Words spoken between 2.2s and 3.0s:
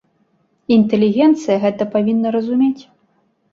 разумець.